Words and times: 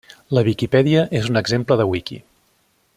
La 0.37 0.43
Wikipedia 0.47 1.03
és 1.21 1.29
un 1.33 1.39
exemple 1.43 1.77
de 1.83 1.87
wiki. 1.93 2.21